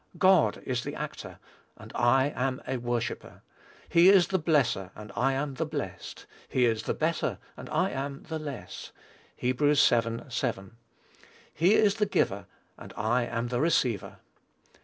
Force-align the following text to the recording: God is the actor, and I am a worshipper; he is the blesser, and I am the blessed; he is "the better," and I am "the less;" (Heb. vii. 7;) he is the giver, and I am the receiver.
God 0.17 0.63
is 0.65 0.83
the 0.83 0.95
actor, 0.95 1.37
and 1.77 1.91
I 1.93 2.31
am 2.35 2.59
a 2.67 2.77
worshipper; 2.77 3.43
he 3.87 4.09
is 4.09 4.29
the 4.29 4.39
blesser, 4.39 4.89
and 4.95 5.11
I 5.15 5.33
am 5.33 5.53
the 5.53 5.65
blessed; 5.67 6.25
he 6.49 6.65
is 6.65 6.81
"the 6.81 6.95
better," 6.95 7.37
and 7.55 7.69
I 7.69 7.91
am 7.91 8.23
"the 8.23 8.39
less;" 8.39 8.93
(Heb. 9.37 9.59
vii. 9.59 9.75
7;) 10.25 10.25
he 11.53 11.75
is 11.75 11.93
the 11.97 12.07
giver, 12.07 12.47
and 12.79 12.93
I 12.97 13.25
am 13.27 13.49
the 13.49 13.61
receiver. 13.61 14.17